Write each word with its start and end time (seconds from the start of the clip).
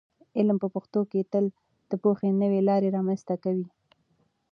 علم 0.37 0.57
په 0.63 0.67
پښتو 0.75 0.99
تل 1.33 1.45
د 1.89 1.91
پوهې 2.03 2.29
نوې 2.41 2.61
لارې 2.69 2.93
رامنځته 2.95 3.35
کوي. 3.43 3.67